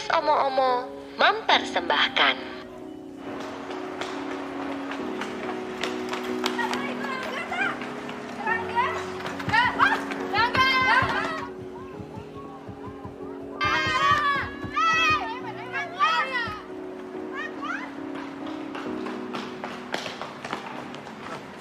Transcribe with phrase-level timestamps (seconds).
[0.00, 0.88] Podcast Omo-Omo
[1.20, 2.36] mempersembahkan.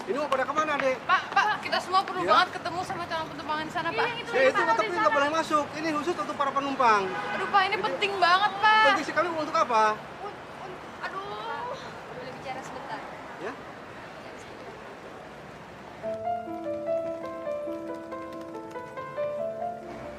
[0.07, 0.95] Ini mau pada ke mana, Dek?
[1.03, 1.38] Pak, Pak,
[1.69, 2.33] kita semua perlu Ya?
[2.33, 4.05] banget ketemu sama calon penumpang di sana, Pak.
[4.33, 5.65] Ya itu tapi nggak boleh masuk.
[5.77, 7.01] Ini khusus untuk para penumpang.
[7.05, 8.85] Aduh, Pak, ini penting banget, Pak.
[8.89, 9.93] Penting sekali untuk apa?
[11.05, 11.77] Aduh.
[12.17, 12.97] Boleh bicara sebentar?
[13.37, 13.53] Ya?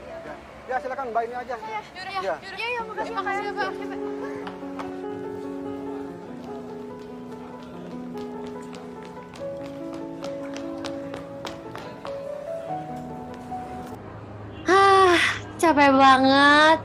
[0.07, 0.35] Ya,
[0.69, 1.57] ya silakan Mbak ini aja.
[1.59, 2.35] Yaudah, ya, Ya.
[2.39, 2.39] yaudah.
[2.55, 3.67] Ya, ya, makasih, makasih, ya, Pak.
[3.67, 3.99] Oke, Pak.
[3.99, 4.40] Hah,
[15.70, 16.79] capek banget.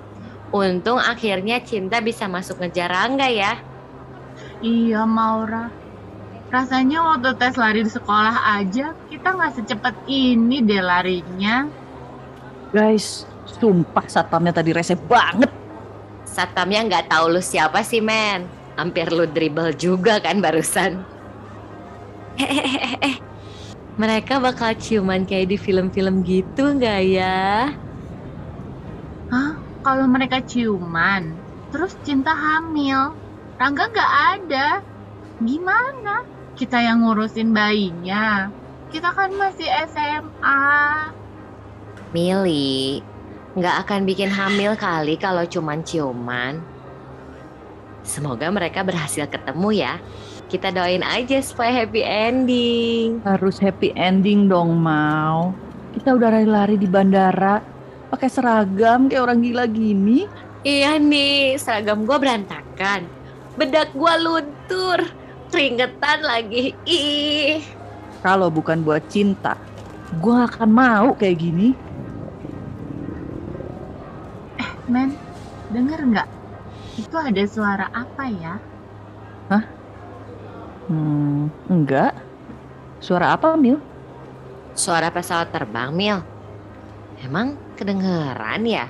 [0.54, 3.58] Untung akhirnya Cinta bisa masuk ngejar Rangga ya.
[4.62, 5.74] Iya Maura.
[6.54, 11.66] Rasanya waktu tes lari di sekolah aja kita nggak secepat ini deh larinya.
[12.70, 13.26] Guys,
[13.58, 15.50] sumpah satpamnya tadi rese banget.
[16.30, 18.46] Satpamnya nggak tahu lu siapa sih, men.
[18.78, 21.02] Hampir lu dribble juga kan barusan.
[22.38, 23.16] Eh, eh, eh, eh, eh.
[23.98, 27.74] Mereka bakal ciuman kayak di film-film gitu nggak ya?
[29.86, 31.38] Kalau mereka ciuman,
[31.70, 33.14] terus cinta hamil,
[33.56, 34.68] Rangga nggak ada.
[35.40, 36.28] Gimana?
[36.60, 38.52] Kita yang ngurusin bayinya.
[38.92, 40.66] Kita kan masih SMA.
[42.12, 43.00] Mili,
[43.56, 46.60] nggak akan bikin hamil kali kalau cuman ciuman.
[48.04, 49.94] Semoga mereka berhasil ketemu ya.
[50.52, 53.24] Kita doain aja supaya happy ending.
[53.24, 55.56] Harus happy ending dong, Mau.
[55.96, 57.75] Kita udah lari-lari di bandara,
[58.16, 60.24] pakai seragam kayak orang gila gini.
[60.64, 63.04] Iya nih, seragam gua berantakan.
[63.60, 65.04] Bedak gua luntur.
[65.52, 66.72] Keringetan lagi.
[66.88, 67.60] Ih.
[68.24, 69.60] Kalau bukan buat cinta,
[70.24, 71.76] gua gak akan mau kayak gini.
[74.88, 75.14] Men,
[75.76, 76.30] denger nggak?
[76.96, 78.56] Itu ada suara apa ya?
[80.86, 82.14] Hmm, enggak.
[83.02, 83.82] Suara apa, Mil?
[84.78, 86.22] Suara pesawat terbang, Mil.
[87.24, 88.86] Emang kedengeran ya?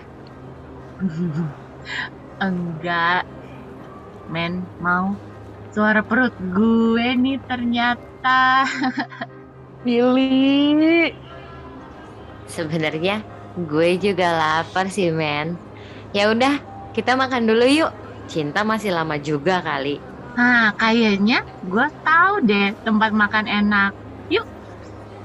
[2.45, 3.27] Enggak.
[4.31, 5.13] Men, mau.
[5.69, 8.65] Suara perut gue nih ternyata.
[9.85, 11.13] Mili.
[12.49, 13.21] Sebenarnya
[13.69, 15.59] gue juga lapar sih, men.
[16.15, 16.57] Ya udah,
[16.95, 17.91] kita makan dulu yuk.
[18.25, 20.01] Cinta masih lama juga kali.
[20.33, 23.93] Nah, kayaknya gue tahu deh tempat makan enak.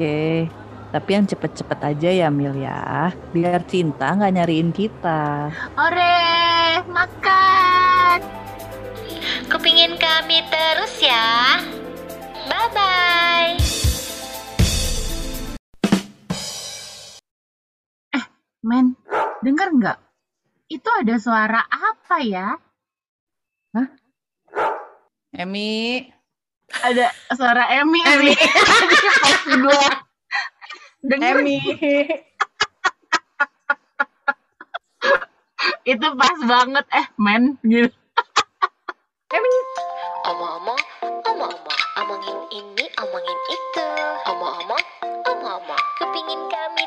[0.01, 0.49] Oke,
[0.91, 3.15] tapi yang cepet-cepet aja ya, Mil ya.
[3.31, 5.55] Biar cinta nggak nyariin kita.
[5.79, 8.19] Ore, makan.
[9.47, 11.63] Kupingin kami terus ya.
[12.51, 13.55] Bye-bye.
[18.67, 18.99] Men,
[19.47, 19.99] denger nggak?
[20.67, 22.59] Itu ada suara apa ya?
[25.31, 26.03] Emi.
[26.83, 28.03] Ada suara Emi.
[28.03, 28.35] Emi.
[28.35, 30.03] Pas
[31.01, 31.41] Dengar.
[31.41, 31.57] Emi.
[35.89, 37.89] itu pas banget eh men gitu.
[39.31, 39.55] Emi.
[40.29, 40.83] Omong-omong,
[41.25, 43.85] omong-omong, omongin ini, omongin itu.
[44.29, 44.85] Omong-omong,
[45.25, 46.80] omong-omong, kepingin kami